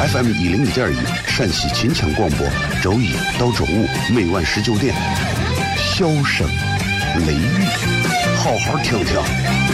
[0.00, 0.96] FM 一零一点一，
[1.26, 2.48] 陕西秦腔广播，
[2.82, 4.94] 周一到周五每晚十九点，
[5.76, 6.48] 笑声
[7.26, 7.64] 雷雨，
[8.34, 9.69] 好好听听。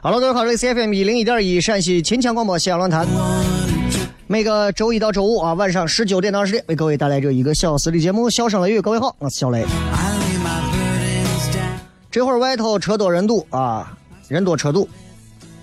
[0.00, 3.06] Hello，各位好，这里是 FM 一零一点一陕西秦腔广播西安论坛。
[4.26, 8.78] 每个周一到周五啊，晚上十九点到二十点，为各位带来这一个小时的节目《笑声雷雨》。
[8.82, 9.66] 各位好，我是小雷。
[12.10, 13.92] 这会儿外头车多人堵啊，
[14.28, 14.88] 人多车堵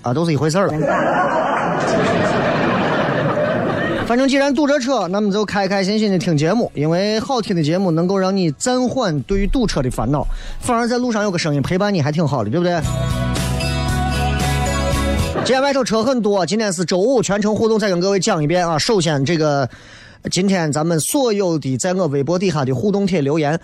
[0.06, 0.72] 啊，都是一回事了。
[4.06, 10.24] 反正既然堵着车，那么就开开心心的听节目，因为好听的节目能够让你暂缓对于堵车的烦恼，
[10.60, 12.80] 反而在路上有个声音陪伴你，还挺好的，对不对？
[15.44, 18.78] 今天外头车很多，今天是周五，全程互动再跟各位讲一遍啊。
[18.78, 19.68] 首先，这个
[20.30, 23.60] 今天咱们所有的在我微博底下的互动帖留言，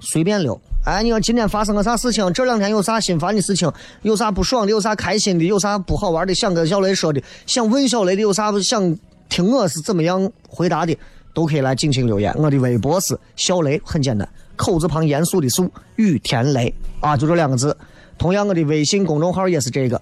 [0.00, 0.60] 随便留。
[0.88, 2.32] 哎，你说今天发生个啥事情？
[2.32, 3.70] 这两天有啥心烦的事情？
[4.00, 4.70] 有啥不爽的？
[4.70, 5.44] 有啥开心的？
[5.44, 6.34] 有啥不好玩的？
[6.34, 7.22] 想跟小雷说的？
[7.44, 8.22] 想问小雷的？
[8.22, 8.96] 有啥想
[9.28, 10.96] 听我是怎么样回答的？
[11.34, 12.34] 都可以来尽情留言。
[12.38, 14.26] 我的微博是小雷，很简单，
[14.56, 17.76] 口字旁严肃的肃，雨田雷啊，就这两个字。
[18.16, 20.00] 同样，我的微信公众号也是这个。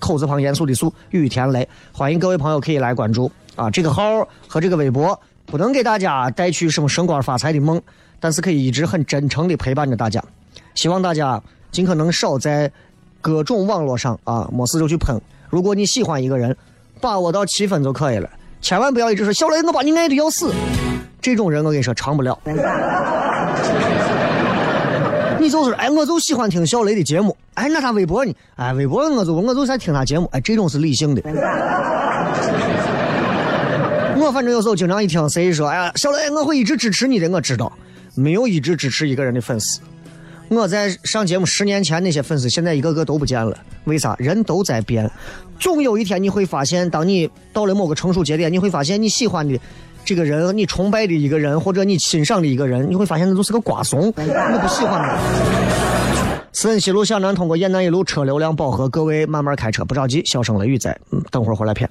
[0.00, 3.70] 口字旁严肃的肃，雨田雷，欢迎各位朋友可以来关注啊！
[3.70, 7.80] 这个号和这个微博不能给大家带去什么升官发财的梦，
[8.20, 10.22] 但是可以一直很真诚的陪伴着大家。
[10.74, 12.70] 希望大家尽可能少在
[13.20, 15.20] 各种网络上啊，没事就去喷。
[15.48, 16.56] 如果你喜欢一个人，
[17.00, 18.28] 把握到七分就可以了，
[18.60, 20.52] 千万不要一直说小雷，我把你爱的要死。
[21.20, 22.38] 这种人我跟你说长不了。
[25.38, 27.36] 你就是哎，我就喜欢听小雷的节目。
[27.54, 28.34] 哎，那他微博呢？
[28.56, 30.28] 哎，微博我就我就在听他节目。
[30.32, 31.22] 哎，这种是理性的。
[34.18, 37.28] 我反正有时候经常一听谁说，哎呀，小雷，我会一直支持你的。
[37.30, 37.72] 我知道，
[38.16, 39.80] 没有一直支持一个人的粉丝。
[40.48, 43.56] 我在上节目十年前那些粉丝，现在一个个都不见了。
[43.84, 44.14] 为啥？
[44.18, 45.10] 人都在变。
[45.58, 49.58] 总有一天你会发现，当你到了某个成熟节点，你会发现你喜欢的。
[50.04, 55.18] 这个人，你崇拜的一个人，或者你欣赏的一个人，你会发现那就是个瓜怂， 我不喜欢他。
[56.52, 60.22] 慈恩西路向南通过雁南一路车流量饱和，各位慢慢开车，不着急。
[60.24, 61.90] 小声雷雨在，嗯，等会儿回来片。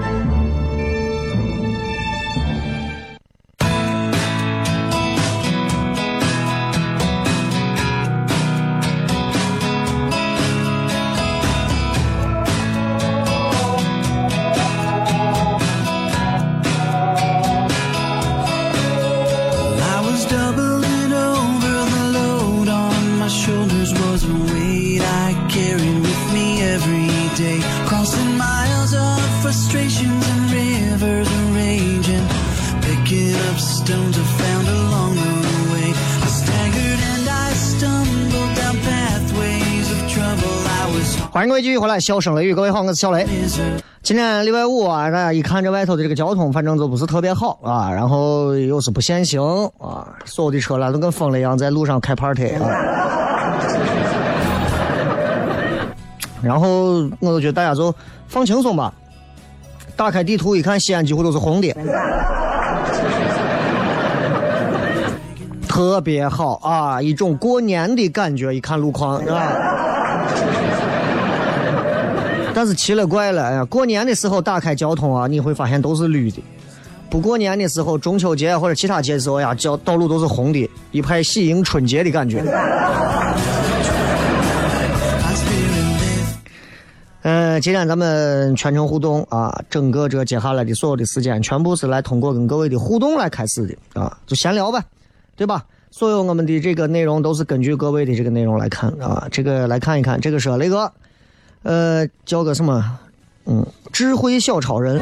[41.33, 43.25] 欢迎各位继续回来，笑声雷雨，各位好，我是小雷。
[44.03, 49.41] 今天礼拜五啊，大家一看这外头的这个交通，反正就不是特别好啊，然后又是不限行
[49.77, 52.67] 啊，所有的车呢都跟疯了一样在路上开 party 啊。
[56.43, 57.95] 然后我就觉得大家就
[58.27, 58.93] 放轻松吧，
[59.95, 61.73] 打开地图一看，西安几乎都是红的。
[65.65, 68.53] 特别好啊，一种过年的感觉。
[68.53, 69.49] 一看路况，是吧？
[72.53, 76.41] 但是奇了怪了，哎呀，过年的时候打开交通啊，你会发现都是绿的；
[77.09, 82.43] 不过年的时候，中秋节或者其他节的时候呀，交道路都是红的，一派喜迎春节的感觉。
[87.23, 94.83] 嗯，今天咱们全程互动啊，整个这接下来的所有的时间，全部是来通过跟各位的互动来开始的啊，就闲聊呗。
[95.37, 95.63] 对吧？
[95.89, 100.21] 所有我们的这个内容都是根据各位的这个内容来看啊，这个来看一看。
[100.21, 100.91] 这个是雷哥，
[101.63, 102.99] 呃，叫个什么？
[103.45, 105.01] 嗯，智慧小超人。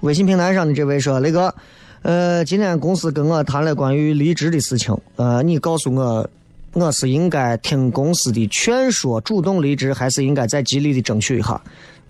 [0.00, 1.54] 微信平台上的这位说，雷哥，
[2.02, 6.28] 呃，今天公司跟我谈了关于离职的事情，呃，你告诉我，
[6.74, 11.60] 我是应该听公司的劝说主动离职，还是应该再极力的争取一下？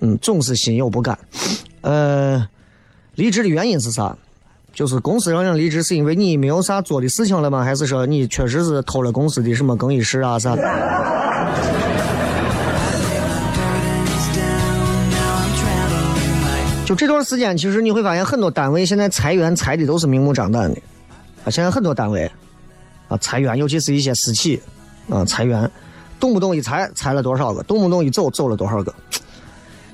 [0.00, 1.19] 嗯，总是心有不甘。
[1.81, 2.46] 呃，
[3.14, 4.17] 离职的原因是啥？
[4.75, 7.64] 就是公司让人离职，是因为你没有啥做的事情了吗？
[7.64, 10.55] 还是说你确实是偷了公司的什么更衣室啊啥？
[16.87, 20.81] 就这段时间，其实你会发现很多单位现在裁员裁的都是明目张胆的
[21.44, 21.50] 啊！
[21.50, 22.31] 现在很多单位
[23.09, 24.62] 啊裁员，尤其是一些私企
[25.11, 25.69] 啊裁员，
[26.21, 28.94] 动不动一裁裁了多少个，动不动一走走了多少个。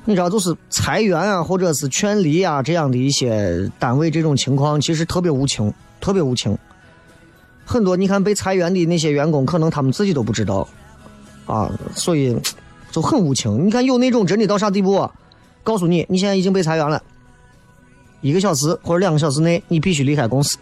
[0.04, 6.54] 你知道，就是裁员啊，或者是劝离啊，这样的一些单位，这种情况其实特别无情，特别无情。
[7.64, 10.68] 很多你看被裁员的那些员工，可能他们自己都不知道，
[11.46, 12.36] 啊，所以
[12.90, 13.64] 就很无情。
[13.64, 15.08] 你看有那种真的到啥地步？
[15.62, 17.02] 告诉你，你现在已经被裁员了，
[18.20, 20.58] 一个小时或者两个小时内你必须离开公司，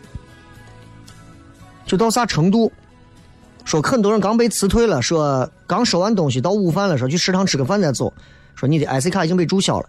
[1.87, 2.71] 就到啥程度？
[3.65, 8.13] 说很多人刚被辞退了，说刚收完东西到午饭了，说去食堂吃个饭再走。
[8.55, 9.89] 说你的 IC 卡已经被注销了，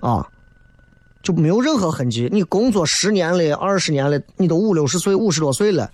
[0.00, 0.28] 啊，
[1.22, 2.28] 就没有任何痕迹。
[2.30, 5.90] 你工作十年了、二十年了，你都五六十岁、五十多岁了，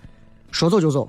[0.50, 1.08] 说走就走。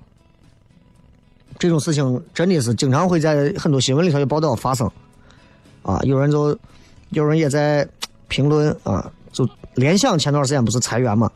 [1.58, 4.90] 这种事情真的是经常会在很多新闻里头有报道发生，
[5.84, 6.58] 啊，有人就
[7.12, 7.88] 有人也在
[8.28, 11.32] 评论啊，就联想前段时间不是裁员嘛，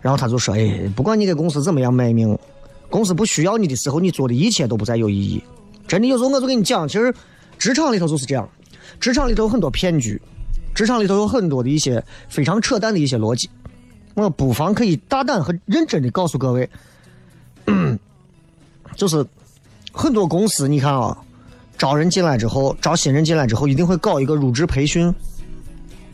[0.00, 2.38] 然后他就说，哎，不管你给公司怎么样卖命，
[2.88, 5.44] 公司不需要你的时候，你做的一切都不再有意义。
[5.86, 7.14] 真的，有时候我就跟你讲，其实。
[7.56, 8.46] 职场里头就是这样，
[8.98, 10.20] 职场里头有很多骗局，
[10.74, 13.48] 职场里头有很多的一些非常扯淡的一些逻辑。
[14.14, 16.68] 我不妨可以大胆和认真的告诉各位，
[18.96, 19.24] 就是
[19.92, 21.16] 很多公司，你看啊，
[21.84, 25.14] 招人进来之后，招新人进来之后，一定会搞一个入职培训，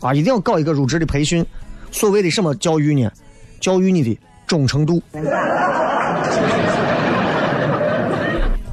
[0.01, 1.45] 啊，一定要搞一个入职的培训。
[1.91, 3.09] 所谓的什么教育呢？
[3.61, 5.01] 教育你的忠诚度。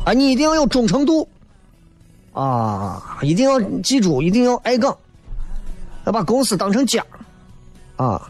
[0.05, 1.29] 啊，你一定要有忠诚度。
[2.33, 4.97] 啊，一定要记住，一定要爱岗，
[6.05, 7.01] 要把公司当成家，
[7.95, 8.29] 啊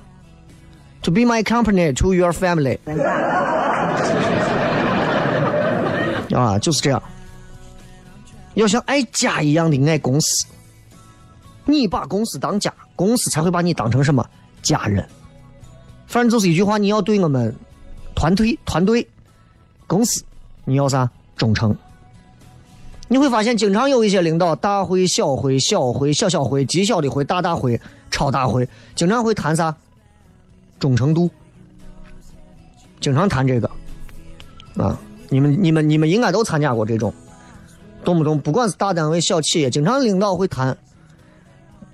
[1.00, 2.78] ，to be my company to your family，
[6.34, 7.02] 啊，就是这样，
[8.60, 10.44] 要像爱家一样的爱公司，
[11.64, 14.28] 你把公司当家，公司才会把你当成什么？
[14.62, 15.08] 家人。
[16.08, 17.54] 反正就是一句话，你要对我们
[18.16, 19.06] 团队团队
[19.86, 20.24] 公司，
[20.64, 21.08] 你要啥？
[21.36, 21.76] 忠诚。
[23.06, 29.72] 你会发现，经常有一些领导大会、小会、小会、小小会、极小的会、大大会、超大会，经常会谈啥？
[30.80, 31.30] 忠诚度，
[33.00, 33.70] 经常谈这个
[34.76, 34.98] 啊。
[35.28, 37.14] 你们、你们、你们应该都参加过这种，
[38.04, 40.76] 动不动不管是大单位、小企业，经常领导会谈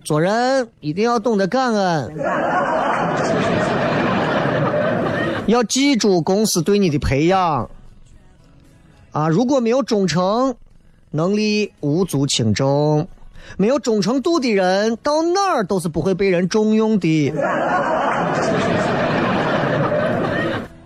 [0.05, 2.15] 做人一定要懂得感恩，
[5.47, 7.69] 要记住公司对你的培养
[9.13, 9.29] 啊。
[9.29, 10.55] 如果没有忠诚，
[11.11, 13.09] 能力无足轻重，
[13.57, 17.33] 没有忠诚度的人，到哪儿都是不会被人重用的。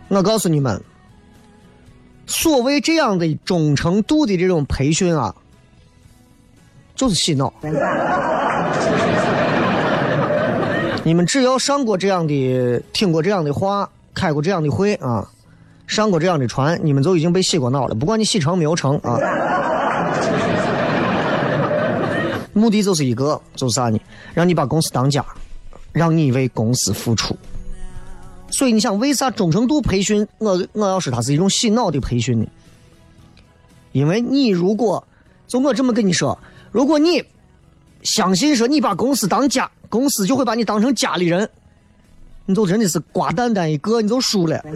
[0.09, 0.83] 我告诉你们，
[2.29, 5.35] 所谓这样的忠诚度的这种培训啊，
[6.95, 7.53] 就是洗脑。
[11.03, 15.27] 你们只要上过这样的、听过这样的话、开过这样的会啊，
[15.87, 17.95] 上过这样的船，你们就已经被洗过脑了。
[17.95, 19.19] 不管你洗成没有成啊。
[22.53, 23.99] 目的就是一个，就是啥呢？
[24.35, 25.25] 让你把公司当家，
[25.93, 27.35] 让你为公司付出。
[28.51, 30.27] 所以你想，为啥忠诚度培训？
[30.39, 32.47] 我我要说它是一种洗脑的培训呢？
[33.93, 35.07] 因为你如果，
[35.47, 36.39] 就我这么跟你说，
[36.73, 37.25] 如果你
[38.03, 41.49] 相信说你把公司当家，公司就会把你当成家里人，
[42.47, 44.63] 你就真的是瓜蛋蛋一个，你就输了。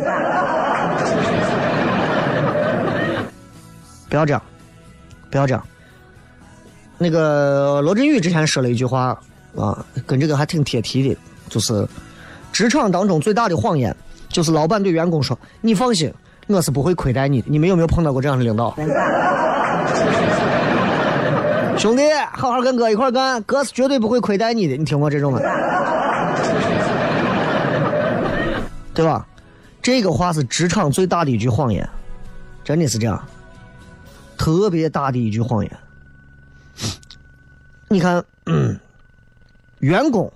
[4.09, 4.43] 不要这样，
[5.31, 5.63] 不要这样。
[6.99, 9.19] 那个罗振宇之前说了一句话
[9.57, 11.17] 啊，跟这个还挺贴题的，
[11.49, 11.89] 就是
[12.53, 13.97] 职场当中最大的谎言，
[14.29, 16.13] 就是老板对员工说：“你放心，
[16.47, 18.77] 我是不会亏待你的。”你们有没有碰到过这样的领导？
[21.79, 24.77] 兄弟，好好跟哥一块干，哥是绝对不会亏待你的。
[24.77, 25.41] 你听过这种吗？
[28.95, 29.27] 对吧？
[29.81, 31.89] 这个话是职场最大的一句谎言，
[32.63, 33.21] 真的是这样。
[34.37, 35.77] 特别大的一句谎言，
[37.89, 38.25] 你看，
[39.79, 40.31] 员工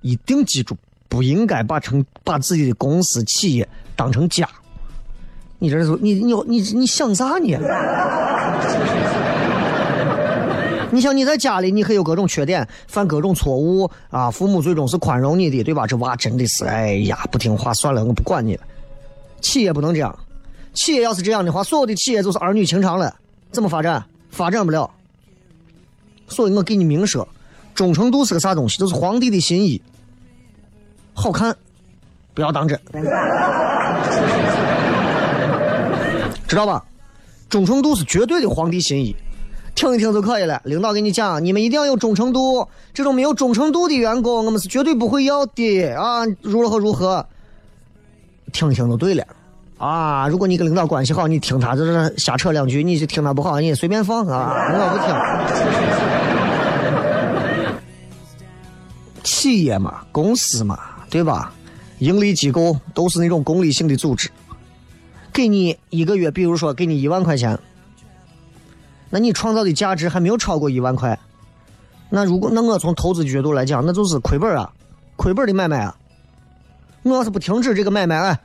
[0.00, 0.76] 一定记住，
[1.10, 4.48] 不应该把成把自己的公司企业当成家。
[5.58, 7.58] 你这是你你你你想啥呢？
[10.92, 15.86] 你想你在家里，你可以有各种缺点，犯各种错误啊，父母最终是宽容你的，对吧？
[15.86, 18.62] 这娃真的是，哎呀，不听话，算了，我不管你了。
[19.40, 20.18] 企业不能这样。
[20.74, 23.14] 企业要是这样的话，所有的企业就是儿女情长了，
[23.52, 24.04] 怎么发展？
[24.30, 24.90] 发展不了。
[26.26, 27.28] 所以我给你明说，
[27.74, 28.78] 忠诚度是个啥东西？
[28.78, 29.80] 就是皇帝的心意。
[31.20, 31.54] 好看，
[32.32, 32.80] 不要当真，
[36.48, 36.82] 知道吧？
[37.50, 39.14] 忠诚度是绝对的皇帝心意，
[39.74, 40.58] 听一听就可以了。
[40.64, 46.24] 领导给你讲，你们一定要有忠诚度，这种没有忠诚度的员工，我们是绝对不会要的啊！
[46.40, 47.26] 如何如何？
[48.50, 49.22] 听一听就对了。
[49.76, 50.26] 啊！
[50.28, 54.68] 如果你跟领导关系好，你听他就是瞎扯两句；你就听他不好，你随便放啊！
[54.70, 55.06] 领导不听。
[59.22, 60.78] 企业嘛，公司嘛，
[61.10, 61.52] 对吧？
[61.98, 64.30] 盈利机构都是那种功利性的组织。
[65.32, 67.58] 给你一个月，比如说给你一万块钱，
[69.10, 71.18] 那你创造的价值还没有超过一万块。
[72.08, 74.72] 那如果那我从投资角度来讲，那就是亏本啊，
[75.16, 75.96] 亏本的买卖啊。
[77.02, 78.40] 我要是不停止这个买卖，哎。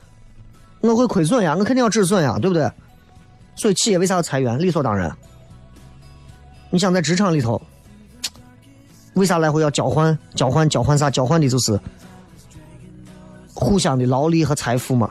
[0.82, 2.70] 我会亏损呀，我肯定要止损呀，对不对？
[3.56, 4.58] 所以企业为啥要裁员？
[4.58, 5.10] 理所当然。
[6.70, 7.60] 你想在职场里头，
[9.14, 10.16] 为啥来回要交换？
[10.34, 11.10] 交换交换啥？
[11.10, 11.80] 交换的就是
[13.56, 15.10] 互相的劳力和财富嘛。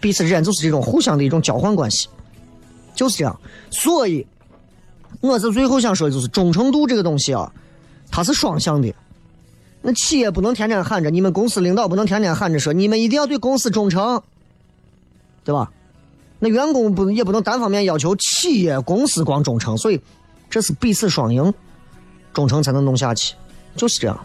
[0.00, 2.08] 彼此之间就是这种互相的一种交换关系，
[2.94, 3.38] 就是这样。
[3.70, 4.26] 所以，
[5.20, 7.52] 我是最后想说的就是忠诚度这个东西啊，
[8.10, 8.90] 它是双向的。
[9.82, 14.22] 那企业不能天天喊着，你们公司领导不能天天喊着说，你们一定要对公司忠诚。
[15.42, 15.70] 对吧？
[16.38, 20.00] 那员工不也不能单方面要求企业公司光忠诚，所以
[20.48, 21.52] 这是彼此双赢，
[22.32, 23.34] 忠诚才能弄下去，
[23.76, 24.18] 就是这样，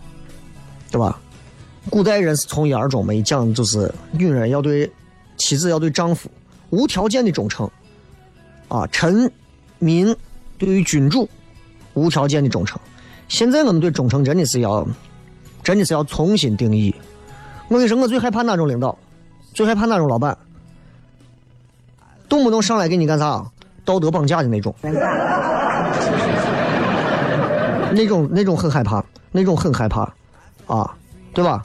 [0.92, 1.20] 对吧？
[1.90, 4.92] 古代人是从一而终，没讲就是女人要对
[5.38, 6.30] 妻子要对丈夫
[6.72, 7.70] 无条件的忠诚，
[8.68, 9.32] 啊，臣
[9.80, 10.16] 民
[10.58, 11.30] 对于君主
[11.94, 12.80] 无条件的忠诚。
[13.28, 14.86] 现在我们对忠诚真的是要，
[15.64, 16.94] 真的是要重新定义。
[17.68, 18.98] 我跟你说，我最害怕哪种领导，
[19.54, 20.38] 最害怕哪种老板。
[22.28, 23.46] 动不动上来给你干啥？
[23.86, 24.74] 道德绑架的那种，
[27.92, 30.12] 那 种那种很害怕，那种很害怕，
[30.66, 30.96] 啊，
[31.34, 31.64] 对吧？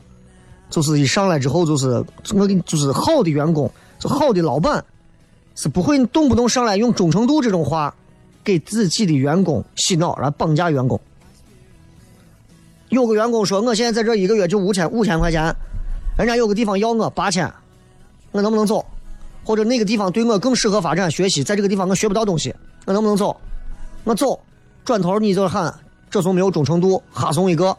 [0.70, 4.82] 就是一上来之后就是我给你就是好的员工，就好的老板，
[5.56, 7.94] 是不会动不动上来用忠诚度这种话
[8.42, 10.98] 给自己的员工洗脑，然后绑架员工。
[12.88, 15.54] 有个员工说：“我现在在这一个月就五千五千块钱，
[16.16, 17.52] 人家有个地方要我八千，
[18.32, 18.84] 我能不能走？”
[19.44, 23.36] 或者那个地方对我更适合发展学习，在这个地方我学不到东西，我能不能走？
[24.04, 24.38] 我走，
[24.84, 25.74] 转头你就喊
[26.10, 27.76] 这怂没有忠诚度，哈怂一个。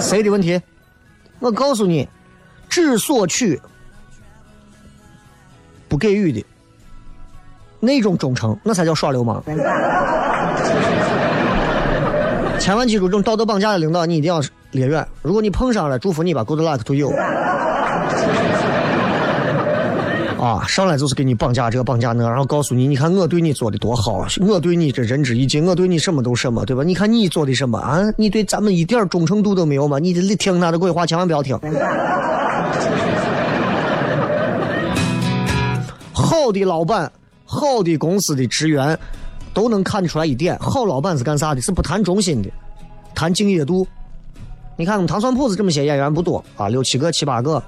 [0.00, 0.60] 谁的问题？
[1.38, 2.08] 我告诉你，
[2.68, 3.60] 只索取
[5.88, 6.44] 不给予的
[7.78, 9.42] 那种忠诚，那才叫耍流氓。
[12.58, 15.06] 千万记住，这种道德绑架的领导，你一定要离远。
[15.22, 17.12] 如果你碰上了，祝福你吧，Good luck to you。
[20.38, 26.84] 啊，上来就是给你绑架这个绑架那，然后告诉你，你看我对你做的多好，我对你这仁至义尽，我对你什么都什么，对吧？
[26.84, 28.02] 你看你做的什么啊？
[28.18, 29.98] 你对咱们一点忠诚度都没有吗？
[29.98, 31.58] 你听他的鬼话，千万不要听。
[36.12, 37.10] 好的老板，
[37.46, 38.98] 好的公司的职员，
[39.54, 41.62] 都能看得出来一点，好老板是干啥的？
[41.62, 42.50] 是不谈忠心的，
[43.14, 43.86] 谈敬业度。
[44.76, 47.62] 你看我们糖蒜铺子这么些演员不多啊，六七个、七八个。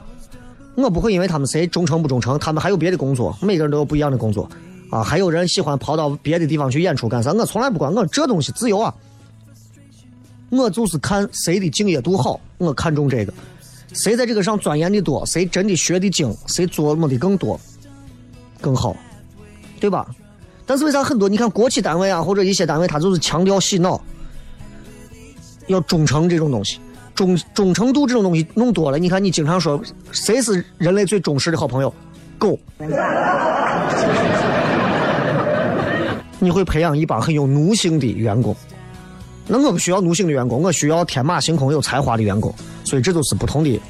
[0.78, 4.49] 我不会因为他们谁忠诚不忠诚，他们还有别的工作，每个人都有不一样的工作，
[4.90, 7.32] 啊，还有人喜欢跑到别的地方去演出干啥？
[7.32, 8.94] 我从来不管，我这东西自由啊。
[10.50, 13.35] 我就是看谁的敬业度好，我看中这个，
[13.92, 17.61] 谁在这个上钻研的多，谁真的学的精，谁琢磨的更多，
[18.61, 18.97] 更好，
[19.80, 20.06] 对吧？
[20.64, 24.00] 但是为啥很多你看国企单位啊，或者一些单位，他就是强调洗脑，
[25.66, 26.78] 要忠诚这种东西，
[27.18, 29.82] 忠忠诚度这种东西弄多了，你看你经常说
[30.12, 31.92] 谁是人类最忠实的好朋友？
[32.38, 32.56] 狗。
[36.38, 38.54] 你会培养一帮很有奴性的员工。
[39.48, 42.54] 那我不需要奴性的员工，我需要天马行空、有才华的员工。
[42.84, 43.80] 所以这就是不同的。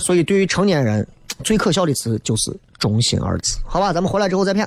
[0.00, 1.06] 所以对于成年人，
[1.44, 3.58] 最可笑的词就是“忠心”二字。
[3.66, 4.66] 好吧，咱们回来之后再骗。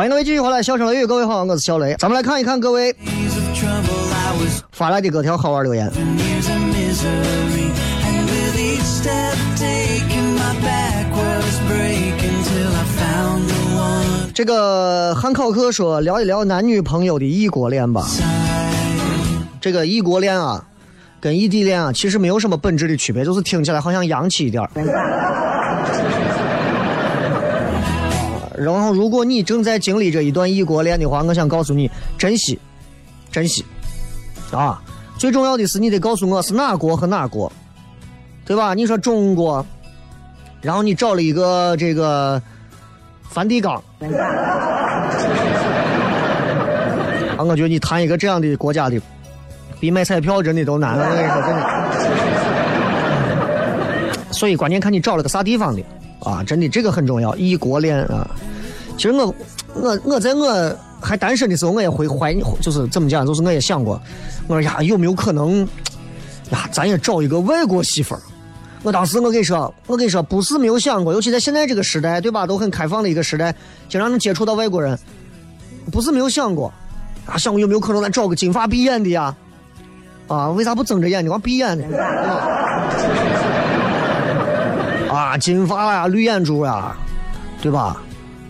[0.00, 1.94] 欢迎各位继续回来，笑声雷雨，各位好，我是小雷。
[1.98, 2.96] 咱们来看一看各位
[4.72, 5.92] 发来的各条好玩留言。
[14.32, 18.06] 这个汉考克说聊一聊男女朋友的异国恋吧。
[19.60, 20.64] 这个异国恋啊，
[21.20, 24.66] 跟异地恋啊，其实没有什么本质的区别，就是听起来好像洋气一点。
[28.62, 32.58] 然后，如果你正在经历着一段异国恋的话，我想告诉你，珍惜，
[33.32, 33.64] 珍惜，
[34.52, 34.82] 啊！
[35.16, 37.50] 最重要的是，你得告诉我是哪国和哪国，
[38.44, 38.74] 对吧？
[38.74, 39.64] 你说中国，
[40.60, 42.42] 然后你找了一个这个
[43.30, 43.82] 梵蒂冈，
[47.38, 49.00] 啊，我觉得你谈一个这样的国家的，
[49.80, 50.98] 比买彩票真的都难。
[50.98, 51.62] 我跟你说，真的。
[54.32, 55.82] 所以关键看你找了个啥地方的，
[56.20, 58.28] 啊，真的这个很重要，异国恋啊。
[58.96, 59.34] 其实我，
[59.74, 64.00] 我我在我还单身的时候，我也会怀，就是怎么讲，就是我也想过，
[64.46, 65.66] 我说呀，有没有可能，
[66.50, 68.20] 呀，咱也找一个外国媳妇儿？
[68.82, 72.46] 我当时我跟你说，我跟你说，不是没有想过，尤其在现在这个时代，对吧？
[72.46, 73.54] 都很开放的一个时代，
[73.88, 74.98] 经常能接触到外国人，
[75.90, 76.72] 不是没有想过，
[77.26, 79.34] 啊，想过有没有可能咱找个金发碧眼的呀？
[80.28, 81.98] 啊，为啥不睁着眼睛光闭眼呢？
[81.98, 82.90] 啊
[85.20, 86.96] 啊，金发呀，绿眼珠呀，
[87.60, 87.98] 对吧？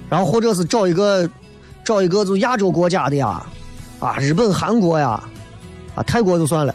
[0.09, 1.28] 然后或者是找一个，
[1.85, 3.42] 找一个就亚洲国家的呀，
[3.98, 5.20] 啊，日本、韩国呀，
[5.96, 6.72] 啊，泰国就算了。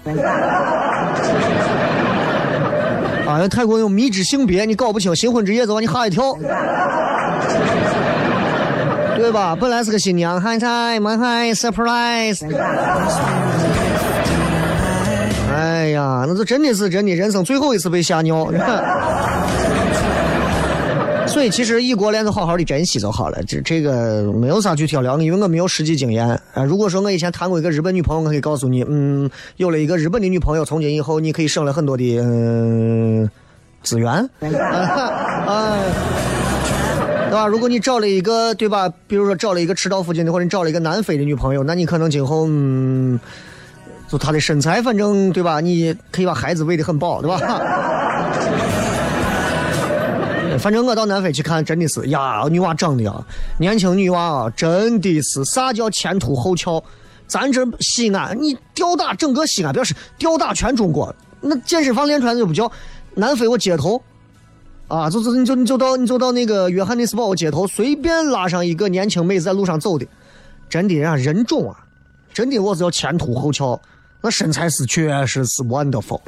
[3.26, 6.34] 啊，泰国有迷之性别，你搞不清，新婚之夜就把你吓一跳，
[9.16, 9.56] 对吧？
[9.56, 12.46] 本来是个新娘，嗨嗨，蛮嗨，surprise。
[15.56, 18.52] 哎呀，那就真的是真的，人生最后一次被吓尿。
[21.36, 26.64] 所以其实异国恋就好好的珍惜就好了，这这个没有啥去挑聊，因为我没有实际经验啊。
[26.64, 33.30] 如果说我以前谈过一个日本女朋友，我可以告诉你，嗯，有了一个日本的女朋友，从今以后你可以省了很多的嗯
[33.84, 35.78] 资源，啊，
[37.30, 37.46] 对吧？
[37.46, 43.20] 如果你找了一个对吧，比如说找了一个赤道附近的，或者你找了一个南非的女朋友，那你可能今后嗯，
[44.08, 45.60] 就她的身材，反正对吧？
[45.60, 47.42] 你可以把孩子喂得很饱，对吧？
[50.58, 53.26] 反正我到南非去看，真的是呀，女娃长得啊，
[53.60, 56.84] 年轻女娃啊，真的是啥叫前凸后翘？
[57.28, 61.14] 咱这西安，你吊打整个西安，表示吊打全中国。
[61.42, 62.72] 那健身房练出来的就不叫
[63.16, 64.02] 南非，我街头
[64.88, 70.06] 啊，就是你就你就到你就到那个约翰内斯堡街头，随便拉上一个年轻妹子在路上走的，
[70.70, 71.78] 真的人家人种啊，
[72.34, 73.80] 真的我是要前凸后翘，
[74.22, 76.22] 那身材是确实是 wonderful。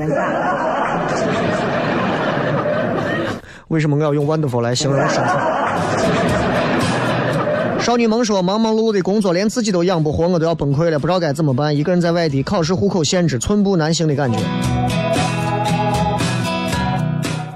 [3.69, 5.39] 为什么我要用 wonderful 来形容生活？
[7.81, 11.75] 少女萌说：忙忙碌碌的工作，连自己都养不活，我都要崩溃了，不知道该怎么办。
[11.75, 14.39] 一个人在外地，考试户口限制，寸步难行的感觉。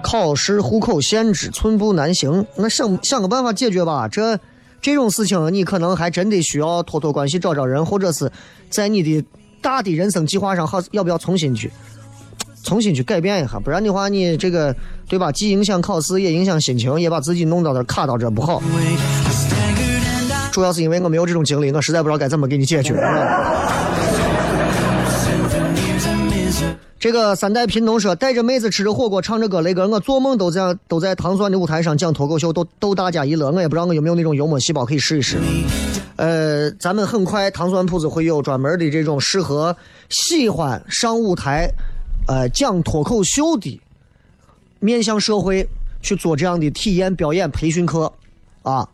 [0.02, 4.08] 考试户口限制，寸步难行，那想想个办法解决吧。
[4.08, 4.38] 这
[4.82, 8.32] 这种事情，你可能还真得需要托托关系，找找人，或者是
[8.70, 9.26] 在你的
[9.62, 11.72] 大的人生计划上，好要不要重新去
[12.64, 14.76] 重新去改变一下，不然的话你这个
[15.08, 15.32] 对吧？
[15.32, 18.62] 既影响考试，也影响心情，也把自己弄到这卡到这不好。
[20.52, 22.94] 主要是因为我没有这种经历，我实在不知道该怎么给你解决。
[27.00, 33.50] 这个三代贫农说，带着妹子吃着火锅，唱着歌，雷哥，我做梦都在都在糖蒜的舞台上讲脱口秀，逗逗大家一乐。
[33.50, 35.40] 我也不知道我有没有那种幽默细胞，可以试一试。
[36.18, 39.76] 呃，咱们很快糖蒜铺子会有专门的这种适合
[40.10, 41.68] 喜欢上舞台，
[42.32, 43.82] 呃，讲脱口秀的，
[44.80, 45.68] 面向社会
[46.02, 48.10] 去做这样的体验表演培训课
[48.64, 48.88] 啊。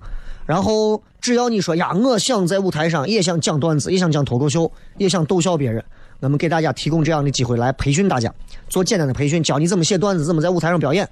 [0.47, 5.85] 然后只要你说呀，我想在舞台上也想讲段子，也想讲脱口秀，也想逗笑别人。
[6.19, 8.33] 我们给大家提供这样的机会来培训大家，
[8.69, 11.07] 做简单的培训，教你怎么写段子，怎么在舞台上表演，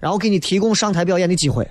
[0.00, 1.70] 然后给你提供上台表演的机会。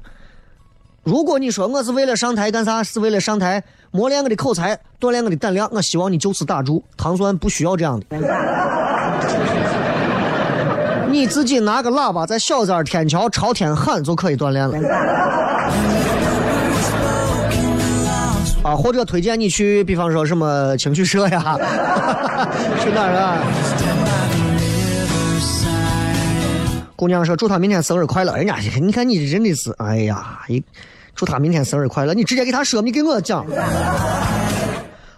[1.04, 2.82] 如果你说我是为了上台干啥？
[2.82, 5.70] 是为了上台磨练我的口才，锻炼我的胆量。
[5.74, 8.87] 我希望你就此打住，糖蒜不需要这样的。
[11.18, 14.78] 你自己拿个喇叭在小寨天桥朝天喊就可以锻炼了。
[18.62, 21.42] 啊，或者推荐你去，比方说什么情趣社呀，
[22.84, 23.42] 去哪儿啊？
[26.96, 30.64] 姑娘说祝他明天生日快乐，人家你看你真的是，哎呀，一
[31.16, 33.44] 祝他明天生日快乐，你直接给他说，你给我讲。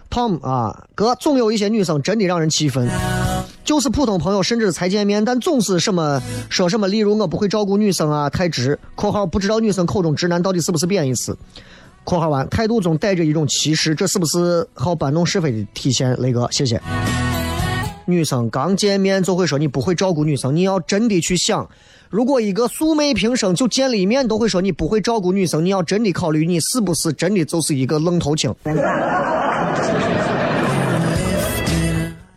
[0.08, 2.88] Tom 啊，哥，总有一些女生真的让人气愤，
[3.64, 11.36] 就是普通朋友，甚至才见面，但总是什么说什么，例如我不会照顾女生啊，太直（括号不知道女生口中直男到底是不是贬义词）。
[12.02, 16.16] 括号完，态度中带着一种歧视，这是不是好搬弄是非的体现？
[16.20, 16.80] 雷哥，谢谢。
[18.06, 21.68] 女生刚见面就会说你不会照顾女生，你要真的去想，
[22.08, 28.52] 如果一个素昧平生就见了一面都会说你不会照顾女生，你要真的考虑你是不是真的就是一个愣头青。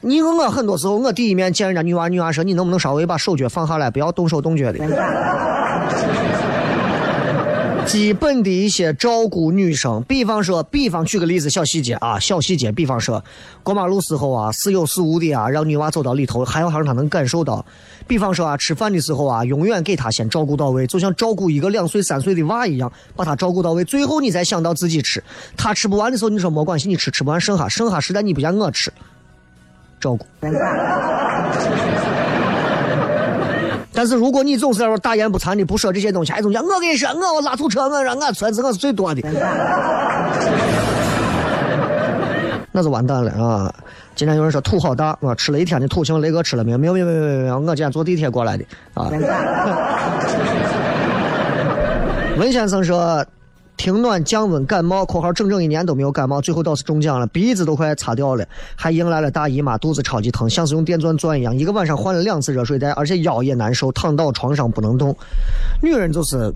[0.05, 4.79] 你问我很多时候，我第一面见人家女娃，女娃说你能不能稍微把手脚放下来，不要动手动脚的。
[7.85, 13.23] 基本的一些照顾女生，比方说，比方举个例子，小细节啊，小细节，比方说，
[13.61, 17.65] 过马路时候啊，似有似无的啊，让女娃走到里头，还要让她能感受到。
[18.05, 25.23] 比方说啊，吃饭的时候啊，永远给她先照顾到位，就像照顾一个两岁三岁的娃一样，把她照顾到位，最后你才想到自己吃。
[25.55, 28.91] 她吃不完的时候，你说没关系，你吃，吃不完剩下，剩下实在你不嫌我吃，
[30.03, 30.25] 照顾。
[33.95, 39.21] 但是如果你总是在说大言不惭的不说这些东西，还总讲我跟你说，我我拉土车，我让我村子我是最多的，
[42.71, 43.71] 那就完蛋了啊！
[44.15, 46.77] 今天有人说土好大，我吃了一天的土请雷哥吃了没有？
[46.77, 49.09] 没有没有没有没有，我今天坐地铁过来的啊。
[52.37, 53.25] 文先生说。
[53.75, 65.13] 停暖降温感冒（括号整整一年都没有感冒，最后倒是中奖了，鼻子都快擦掉了，还迎来了大姨妈，肚子超级疼，像是用电钻钻一样，一个晚上换了两次热水袋，而且腰也难受，躺到床上不能动。
[65.81, 66.53] 女人就是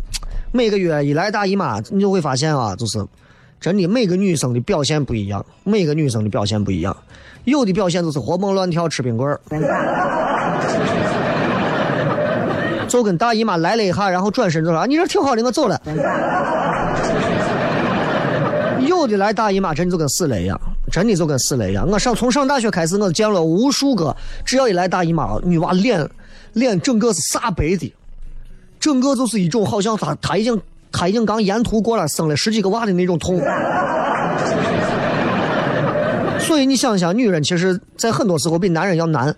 [0.53, 3.03] 每个月一来大姨妈，你就会发现啊，就是
[3.60, 6.95] 真的每个女生的表现不一样，每个女生的表现不一样，
[7.43, 9.41] 有的表现就是活蹦乱跳吃冰棍儿。
[12.88, 15.77] 就跟大姨妈来了一下，然后转身就说：“你这挺好的，我走了。”
[18.97, 20.60] 有的来大姨妈真就跟死了一样，
[20.91, 21.88] 真的就跟死了一样。
[21.89, 26.10] 我上从上大学开始，我见了无数个，只要一来大姨妈，女娃脸
[26.53, 27.93] 脸整个是煞白的，
[28.79, 33.39] 整个就是一种好像她她已经她已经刚沿途过了生了十几个娃的那种痛。
[36.39, 39.36] 所以你想想，女人其实在很多时候比男人要难。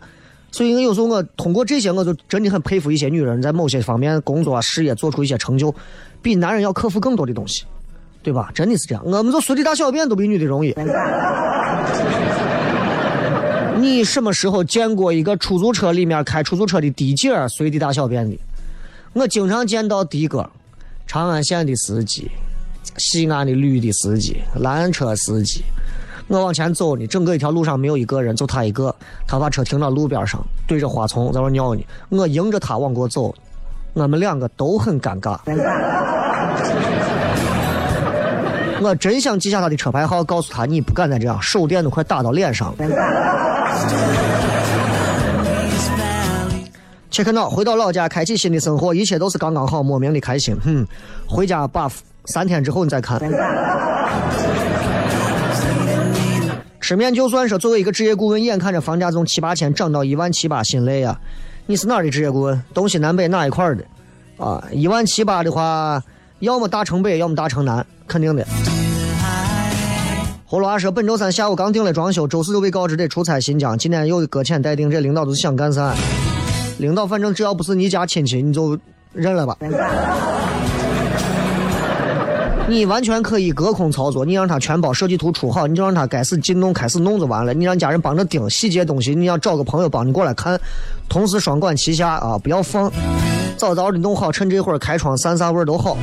[0.52, 5.72] 所以，有时候我通过这些，我就真的很佩服一些女人，在某些方面工作、事业做出一些成就，
[6.24, 7.65] 比男人要克服更多的东西，
[8.30, 8.52] 对吧？
[8.54, 9.04] 真的是这样。
[9.04, 10.72] 我们就随地大小便都比女的容易。
[13.82, 18.38] 你什么时候见过一个出租车里面开出租车的的姐随地大小便的？
[19.13, 20.48] 我经常见到的哥，
[21.08, 22.30] 长安县的司机，
[22.98, 25.63] 西安的绿的司机，蓝车司机。
[26.28, 28.96] 我往前走呢，整个一条路上没有一个人，就他一个。
[29.26, 31.84] 他把车停到路边上，对着花丛在那尿呢。
[32.10, 33.34] 我迎着他往过走，
[33.94, 35.39] 我们两个都很尴尬。
[38.82, 42.86] 我真想记下他的车牌号，告诉他你不敢再这样，手电都快打到脸上了。
[47.12, 50.56] 切克闹回到老家，开启新的生活，一切都是刚刚好，莫名的开心。
[50.63, 50.88] 哼，
[51.28, 51.92] 回家把
[52.26, 53.20] 三天之后你再看。
[56.80, 61.20] 吃面就算说，作为一个职业顾问，眼看着房价从七八千涨到一万七八，心累啊！
[61.68, 62.63] 你是哪儿的职业顾问？
[62.74, 63.84] 东西南北哪一块的？
[64.44, 66.02] 啊，一万七八的话，
[66.39, 68.45] 要么大城北，要么大城南，肯定的。
[70.49, 75.93] 葫芦娃说，本周三下午刚定了装修，周四就被告知得出差新疆，今天又搁浅待定，这领导都是想干啥？
[76.78, 78.78] 领导反正只要不是你家亲戚，你就
[79.12, 79.58] 认了吧。
[82.69, 87.54] 你完全可以隔空操作，你让他全包设计图出好，你就让他该是进弄开始弄就完了。
[87.54, 90.60] 你让家人帮着盯细节东西，你要找个朋友帮你过来看，
[91.10, 92.91] 同时双管齐下啊，不要放，
[93.60, 95.98] 早早的弄好，趁这会儿开窗散散味儿都好。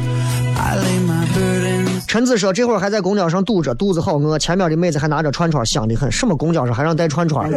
[2.06, 6.12] 陈子说这会儿还在公交上堵着，肚子好饿，前面的妹子还拿着串串，香的很。
[6.12, 7.50] 什么公交上还让带串串？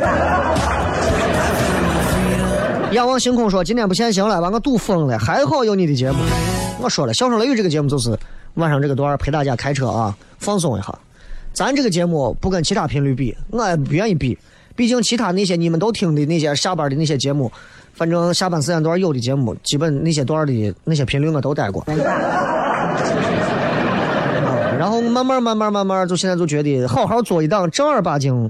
[2.93, 6.17] 仰望星空说今天不限行了，把我堵疯了，还好有你的节目。
[6.81, 8.17] 我说了，笑声雷雨这个节目就是。
[8.55, 10.93] 晚上这个段陪大家开车啊，放松一下。
[11.53, 14.37] 咱这个节目不跟其他频率比，我也不愿意比。
[14.79, 17.51] 毕竟其他那些你们都听的那些下班的那些节目，
[17.93, 21.83] 反正下班时间段有的节目，基本那些段的那些频率我都待过。
[24.77, 28.49] 然后慢慢慢慢慢慢，就现在就觉得好好做一档正儿八经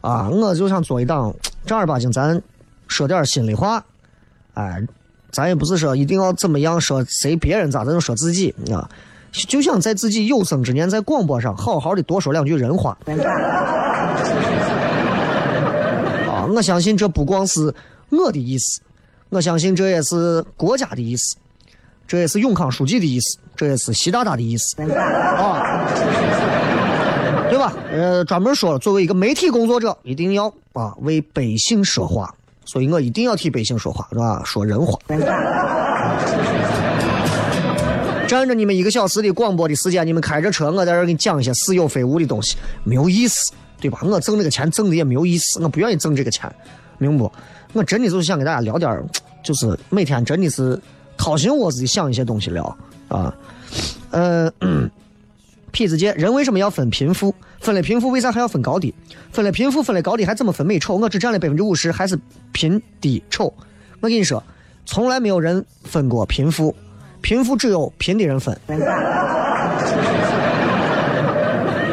[0.00, 1.34] 啊，我就想做一档
[1.66, 2.40] 正儿八经，咱
[2.88, 3.84] 说点心里话。
[4.54, 4.82] 哎，
[5.30, 8.88] 咱也不是说一定要怎么样说谁别人咋，咱就说自己啊。
[9.30, 12.96] 就想在自己有生之年，在广播上好好的多说两句人话。
[16.54, 17.74] 我相信这不光是
[18.10, 18.80] 我的意思，
[19.30, 21.36] 我相信这也是国家的意思，
[22.06, 24.80] 这也是永康书记的意思，这也是习大大的意思。
[24.92, 25.86] 啊，
[27.50, 27.72] 对吧？
[27.92, 34.42] 呃，专门说了，作为一个媒体工作者，一定要啊为百姓说话，所以我一定要替百姓说话，是吧？
[34.44, 34.98] 说人话。
[38.36, 43.98] 占着你们一个小时的广播的时间，你们开着车，我在这给你讲一些似有非无的东西，没有意思，对吧？
[44.02, 46.54] 我挣这个钱挣的也没有意思，我不愿意挣这个钱，
[46.98, 47.32] 明不？
[47.72, 49.02] 我真的就是想给大家聊点
[49.42, 50.78] 就是每天真的是
[51.16, 52.76] 掏心窝子的想一些东西聊
[53.08, 53.34] 啊。
[54.10, 54.52] 呃，
[55.72, 57.34] 痞子姐，人为什么要分贫富？
[57.60, 58.94] 分了贫富，为啥还要分高低？
[59.32, 60.96] 分了贫富，分了高低，还怎么分美丑？
[60.96, 62.18] 我只占了百分之五十，还是
[62.52, 63.46] 贫低丑？
[64.00, 64.44] 我跟你说，
[64.84, 66.76] 从来没有人分过贫富。
[67.20, 68.56] 贫富只有贫的人分，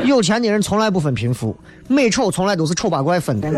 [0.03, 1.55] 有钱的人从来不分贫富，
[1.87, 3.49] 美丑从来都是丑八怪分的，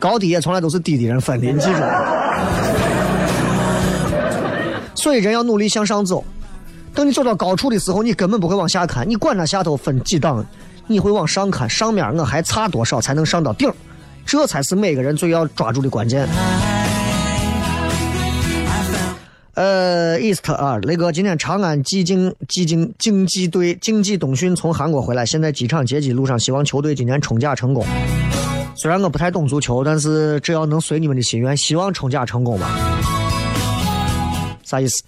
[0.00, 1.78] 高低也从来都是低的人分的，你记住。
[4.94, 6.24] 所以人要努力向上走，
[6.94, 10.44] 等你走到高处的时候，你根本不会往下看，你管他下头分几档，
[10.88, 13.72] 你会往上看，上面我还差多少才能上到顶，
[14.26, 16.28] 这才是每个人最要抓住的关键。
[19.54, 27.84] 呃，East 啊，雷哥，今天长安济竞济竞竞技队竞技冬训从韩国回来，现在机场接机路上，希望球队今年冲甲成功。
[28.74, 32.66] 虽然我不太懂足球，但是只要能随你们的心愿，希望冲甲成功吧。
[34.64, 35.02] 啥意思？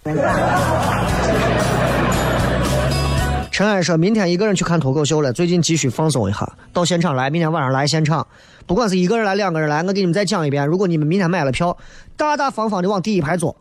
[3.51, 8.27] 陈安说明天一个人去看脱口秀了，最近急需放松一下，到现场来，明天晚上来现场，
[8.67, 11.75] 不管是一个人来，两个人来，我给你们再讲一遍，如果你们明天买了票，
[12.15, 13.57] 大大方方的往第一排坐。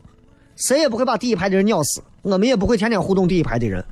[0.55, 3.83] 谁也不会把第一排的人咬死，我们也不会天天互动第一排的人，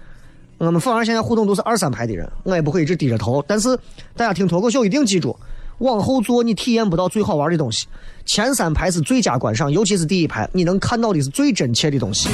[0.58, 3.43] 我们反而现在互动都是二三排的人，我也不会一直低着头。
[3.47, 3.78] 但是
[4.15, 5.36] 大家听脱口秀一定记住，
[5.80, 7.88] 往后坐你体验不到最好玩的东西，
[8.26, 12.30] 前三排是最佳观赏，尤其是第一排，你能看到的是最真切的东西。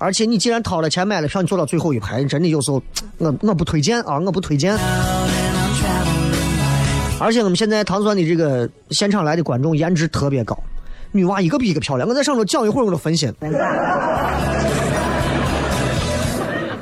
[0.00, 2.82] 而且你既然掏了钱买了票，你坐到最后一排，真的有时候
[3.18, 4.76] 我我不推荐啊，我不推荐。
[7.20, 10.56] 而且我们现在唐山的这个现场来的观众颜值特别高。
[11.12, 13.32] 女娃一个比一个漂亮，我在上头讲一会儿我都分心。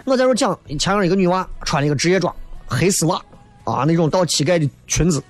[0.04, 2.32] 我在这讲，前面一个女娃穿了一个职业装，
[2.66, 3.20] 黑丝袜，
[3.64, 5.22] 啊，那种到膝盖的裙子，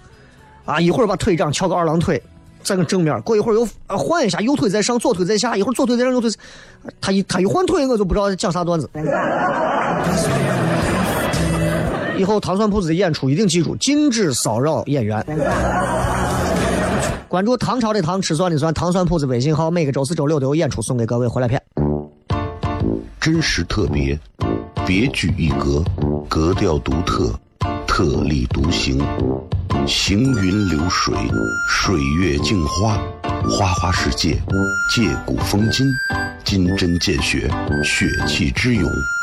[0.67, 2.23] 啊，一会儿把腿这样翘个二郎腿，
[2.63, 6.31] 在个正面，过一会儿又啊换一下，右腿在上，左腿在下，一会儿左腿在上，右腿，
[7.01, 8.91] 他一他一换腿，我就不知道讲啥段子。
[12.19, 15.25] 以后糖蒜铺子的演出一定记住，禁止骚扰演员。
[17.29, 21.61] 关注唐朝的唐吃蒜的蒜糖蒜铺子微信号，每个周四周六都有演出送给各位回来片。
[23.21, 24.17] 真实特别，
[24.87, 25.83] 别具一格，
[26.29, 27.35] 格调独特，
[27.85, 29.05] 特立独行，
[29.87, 31.13] 行云流水，
[31.69, 32.97] 水月镜花，
[33.51, 34.41] 花花世界，
[34.95, 35.85] 借古风今。
[36.45, 37.51] 金针见血，
[37.83, 38.89] 血气之勇；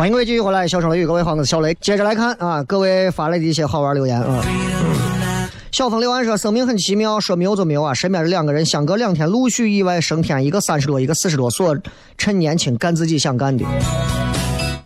[0.00, 1.76] 欢迎各位继续回来，小声雷雨，各位好，我是小雷。
[1.78, 4.42] 接着来看啊，各位发来的一些好玩留言啊。
[5.70, 7.92] 小峰留言说：“生命很奇妙，说没有就没有啊。
[7.92, 11.76] 身边的两个人相隔两天，陆续意外升天，一个三十多，一个四十多，所
[12.16, 13.62] 趁年轻干自己想干的。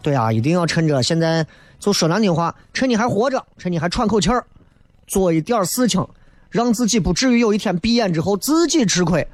[0.02, 1.46] 对啊，一定要趁着现在，
[1.78, 4.44] 就说难听话，趁你还活着，趁你还喘口气儿，
[5.06, 6.04] 做一点事情，
[6.50, 9.24] 让自己不至于有一天闭眼之后自己吃亏。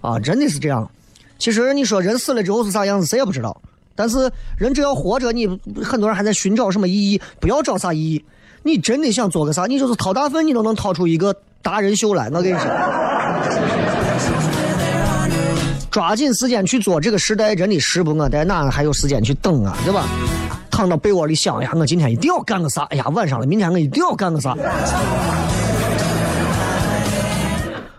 [0.00, 0.90] 啊，真的是这样。
[1.38, 3.62] 其实你说人死了之后是啥样子，谁也不知道。
[3.94, 5.46] 但是人只要活着，你
[5.82, 8.24] 很多人还在寻找什么意义，不要找啥意义。
[8.62, 12.30] 你真的想做个啥，你就是掏大粪，你都能掏出一个达人秀来。
[12.32, 12.66] 我跟你说，
[15.90, 17.00] 抓紧时间去做。
[17.00, 20.06] 这个时代真的时不我待，哪还有时间去等啊，对吧？
[20.70, 22.82] 躺到被窝里想，哎呀，我今天一定要干个啥？
[22.84, 24.56] 哎呀，晚上了，明天我一定要干个啥？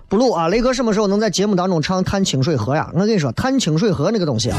[0.09, 2.89] 不录啊，雷哥什么时候能在节目当中唱《探清水河》呀？
[2.93, 4.57] 我跟你说，《探清水河》那个东西啊，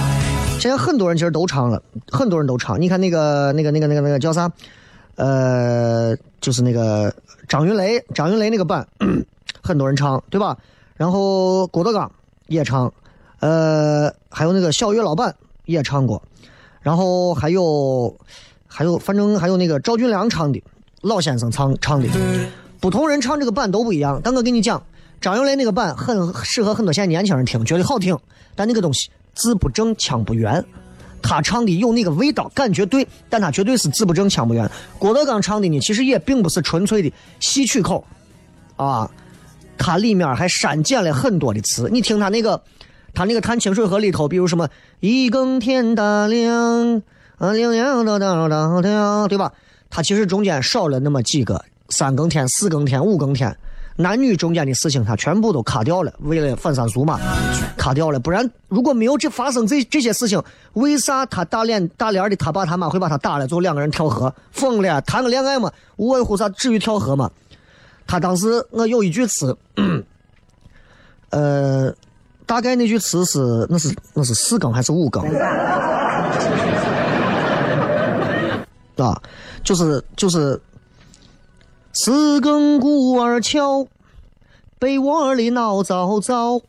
[0.66, 2.80] 现在很多人其实都唱了，很多人都唱。
[2.80, 4.50] 你看那个、那个、那个、那个、那个叫啥？
[5.14, 7.14] 呃，就是那个
[7.46, 8.84] 张云雷，张云雷那个版，
[9.62, 10.58] 很多人唱，对吧？
[10.96, 12.10] 然后郭德纲
[12.48, 12.92] 也唱，
[13.38, 15.32] 呃，还有那个小岳老板
[15.66, 16.20] 也唱过，
[16.80, 18.12] 然后还有
[18.66, 20.60] 还有，反正还有那个赵俊良唱的，
[21.00, 22.08] 老先生唱唱的，
[22.80, 24.20] 不同人唱这个版都不一样。
[24.24, 24.82] 但我跟你讲，
[25.20, 28.18] 张云雷那个版很适合很多现在年轻人听，觉得好听，
[28.56, 30.64] 但那个东西字不正腔不圆。
[31.22, 34.68] 他唱的有那个味道，感觉对，但他绝对是字不正腔不圆。
[34.98, 38.04] 郭德纲唱的呢，其实也并不是纯粹的戏曲口，
[38.76, 39.10] 啊，
[39.76, 41.88] 它里面还删减了很多的词。
[41.90, 42.62] 你听他那个，
[43.12, 44.68] 他那个《探清水河》里头，比如什么
[45.00, 47.02] “一更天大亮，
[47.38, 49.52] 啊亮亮的当当当”，对吧？
[49.90, 53.56] 他其实中间少了那么几个三更天、四更天、五更天。
[53.98, 57.18] 男女中间的事情，他全部都卡掉了，为了反三俗嘛，
[57.78, 58.20] 卡掉了。
[58.20, 60.42] 不然，如果没有这发生这这些事情，
[60.74, 64.34] 为啥他大脸大脸的他爸他妈会把他打了，最后两个人跳河？
[64.52, 67.30] 疯了，谈个恋爱嘛，无外乎啥，至于跳河嘛？
[68.06, 69.56] 他当时我有一句词，
[71.30, 71.90] 呃，
[72.44, 75.24] 大概那句词是那是那是四更还是五更？
[78.98, 79.18] 啊，
[79.64, 80.60] 就是就是。
[81.98, 83.86] 四更鼓儿敲，
[84.78, 86.60] 被窝里闹糟糟。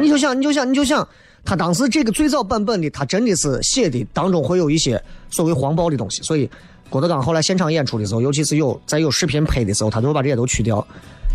[0.00, 1.06] 你就想，你就想，你就想，
[1.44, 6.50] 他当时这个最早版本的，他真的是写的当中会有一些所谓黄暴的东西，所以
[6.88, 10.84] 郭德纲后来现场演出的时候，尤其是有在有视频拍的时候，他就会把这些都去掉。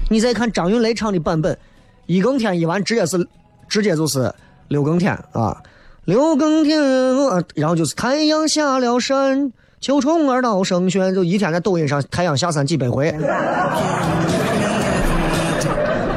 [0.09, 1.57] 你再看张云雷唱的版本，
[2.05, 3.25] 一更天一完，直接是
[3.69, 4.29] 直接就是
[4.67, 5.63] 六更天啊，
[6.03, 6.81] 六更天，
[7.55, 9.53] 然后就是太阳下了山。
[9.85, 13.15] 秋虫儿闹声喧，就一天在抖音上太阳下山几百回。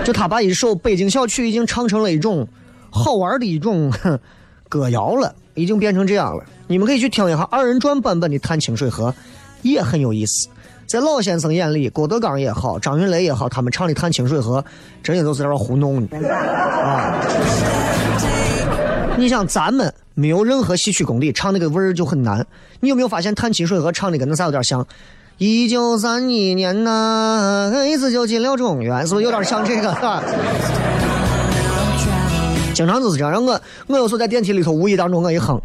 [0.03, 2.49] 就他把一首北京小曲已经唱成了一种
[2.89, 3.93] 好玩的一种
[4.71, 6.43] 歌谣了，已经变成这样了。
[6.67, 9.11] 你们可以去听一下二人转版本的《探清水河》，
[9.61, 10.49] 也很有意思。
[10.87, 14.63] 在老先生眼里，郭德纲也好，张云雷也好，他们唱的《探清水河》，
[15.03, 17.21] 真的都是在那糊弄的啊。
[19.19, 22.47] 你想咱们没有任何戏曲功底，唱那个味儿就很难。
[22.79, 24.87] 你有没有发现《探清水河》唱的跟那啥有点像？
[25.39, 30.23] 一九三一年呐，一子就进了中原，是不是有点像这个？
[32.73, 33.45] 经常就是这样。
[33.45, 35.61] 我我有时候在电梯里头，无意当中我一哼，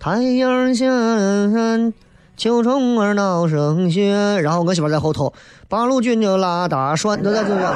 [0.00, 1.94] 太阳下山，
[2.36, 5.32] 秋虫儿闹声喧，然后我媳妇在后头，
[5.68, 7.72] 八路军就拉大栓，都在这样。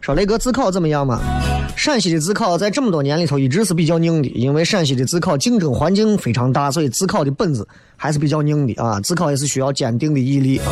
[0.00, 1.20] 说雷哥自考怎么样嘛？
[1.82, 7.66] 陕西的自考在这么多年里头一直是比较硬的，因为陕西的自考竞争环境非常大，所以自考的本子
[7.96, 9.00] 还是比较硬的啊。
[9.00, 10.70] 自考也是需要坚定的毅力啊。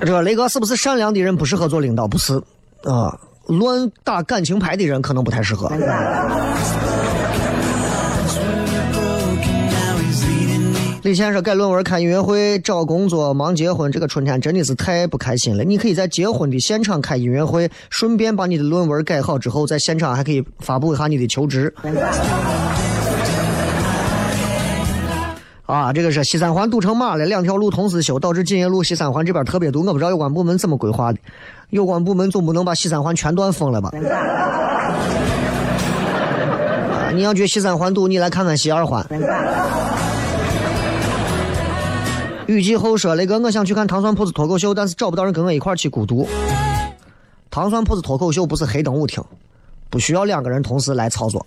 [0.00, 2.08] 这个雷哥是不是善良的人不适合做领导？
[2.08, 2.40] 不是
[2.84, 3.14] 啊，
[3.46, 5.70] 乱打感情牌的人可能不太适合。
[11.02, 15.64] 李先说改论文、开音乐会、找工作、忙结婚，这个春天真的是太不开心了。
[15.64, 21.74] 你可以在结婚的现场开音乐会，顺便把你的论文改好之后，在现场还可以发布一下你的求职。
[25.66, 29.84] 啊，这个是西三环堵成马了，两条路同时修，导致锦业路西三环这边特别堵。
[29.84, 31.18] 我不知道有关部门怎么规划的，
[31.70, 33.90] 有关部门总不能把西三环全段封了吧？
[36.92, 39.04] 啊，你要觉得西三环堵，你来看看西二环。
[42.46, 46.28] 雨季后说：“雷哥，我想去看糖蒜铺子脱口秀，但是找不到人跟我一块去孤独。
[47.50, 49.22] 糖蒜铺子脱口秀不是黑灯舞厅，
[49.88, 51.46] 不需要两个人同时来操作，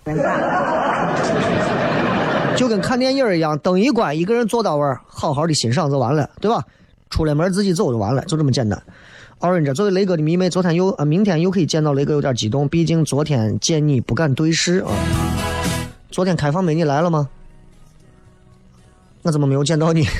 [2.56, 6.62] 就跟看电影一样，灯一关，一个人坐到位，好好的欣赏就完了，对吧？
[7.10, 8.82] 出了门自己走就完了，就这么简单。
[9.40, 14.88] Orange 作为雷哥的迷妹，昨天又啊，明天又可以见到雷哥，有点激动，毕竟昨天见你不敢对视啊。
[16.10, 17.28] 昨天开放美女来了吗？
[19.26, 20.06] 我怎么没有见到你？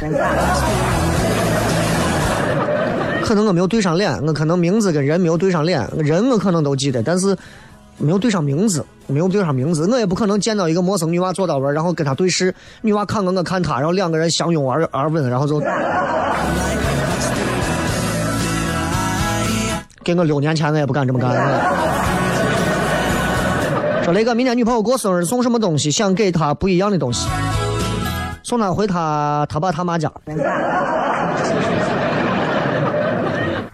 [3.23, 7.37] 可能我没有对上脸，我可能名字跟人没有对上脸，人我可能都记得，但是
[7.99, 12.53] 没有对上名字，没有对上名字，我也不可能见到一个陌生女娃坐到位儿，然后跟她对视，
[12.83, 15.63] 女娃看我，我看她，然后两个人相拥而而吻，然后就。
[20.03, 21.33] 给我六年前我也不敢这么干。
[24.05, 25.91] 说雷哥，明天女朋友过生日送什么东西？
[25.91, 27.29] 想给她不一样的东西，
[28.47, 30.09] 送他回他他爸他妈家。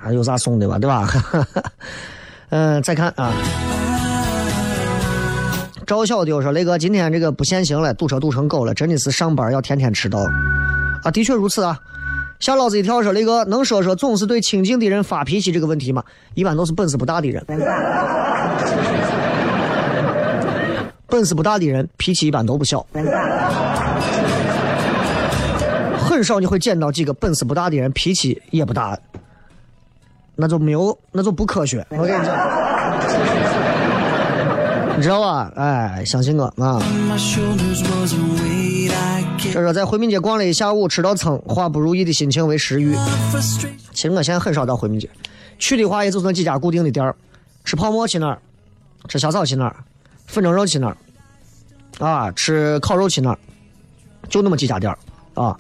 [0.02, 1.06] 还有啥送的吧，对吧？
[2.48, 3.30] 嗯， 再看啊，
[5.86, 10.20] 赵小丢说雷哥，今天这个不限行了，堵车堵成狗了，真的是上班要天天迟到
[11.04, 11.10] 啊！
[11.12, 11.78] 的确如此啊。
[12.40, 16.02] 吓老子一跳说雷哥，能说说总是对亲近的人发脾气这个问题吗？
[16.32, 17.44] 一般都是本事不大的人。
[21.08, 22.86] 本事不大的人脾气一般都不小，
[26.22, 28.96] 很少你会见到几个本事不大的人脾气也不大，
[30.36, 31.84] 那就没有，那就不科学。
[31.90, 32.32] 我跟你讲，
[34.96, 35.50] 你知道吧？
[35.56, 36.80] 哎，相信我啊！
[39.36, 42.96] 这说在回民街逛了一下午，吃到撑，化不如意的心情为食欲。
[43.92, 45.10] 其实我现在很少到回民街，
[45.58, 47.16] 去的话也就那几家固定的店儿，
[47.64, 48.38] 吃泡馍去那儿，
[49.08, 49.74] 吃小炒去那儿，
[50.28, 50.96] 粉蒸肉去那儿，
[51.98, 53.38] 啊，吃烤肉去那儿，
[54.28, 54.96] 就那么几家店儿
[55.34, 55.58] 啊。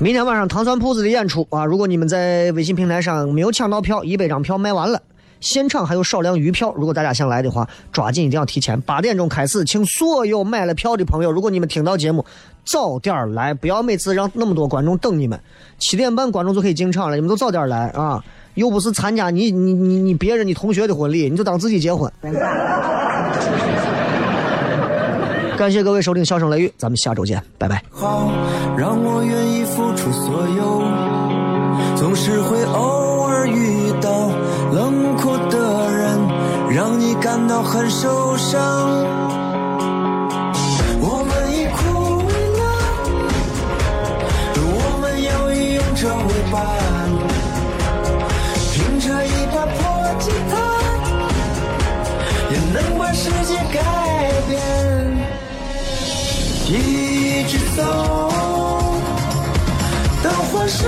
[0.00, 5.02] 明天晚上糖蒜铺子的演出啊，如果你们在微信平台上没有抢到票，一百张票卖完了。
[5.40, 12.24] 现场还有少量余票，如果大家想来的话，抓紧一定要提前，八点钟开始，请所有买了票的朋友，如果你们听到节目，
[12.64, 15.38] 早点来，不要每次让那么多观众等你们。
[15.78, 18.22] 七点半观众就可以进场了，你们都早点来啊！
[18.54, 22.12] 又不是参加你你你你别人你同学的婚礼，你就当自己结婚。
[25.58, 27.82] 感谢各位收听《笑声雷雨》，咱们下周见，拜拜。
[27.90, 28.30] 好，
[28.76, 30.84] 让我愿意付出所有，
[31.96, 34.30] 总是会偶尔遇到
[34.70, 36.16] 冷酷的人，
[36.70, 38.56] 让你感到很受伤。
[41.00, 42.30] 我们已枯萎
[42.60, 42.62] 了，
[44.62, 46.62] 我们要以勇者为伴，
[48.70, 49.76] 凭着一把破
[50.20, 50.54] 吉他，
[52.48, 53.82] 也能把世界改
[54.48, 54.87] 变。
[56.70, 57.82] 一直走，
[60.22, 60.84] 到欢声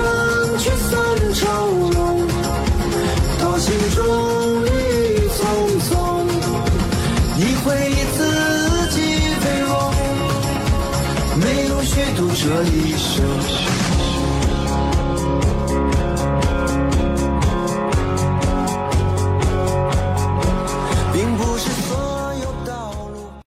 [0.59, 0.91] 聚散
[1.35, 1.47] 愁
[1.91, 2.27] 容，
[3.41, 4.69] 到心中雨
[5.39, 5.41] 匆
[5.89, 5.95] 匆，
[7.37, 8.19] 你会以自
[8.91, 9.01] 己
[9.43, 9.71] 为荣，
[11.41, 13.90] 没有虚度这一生。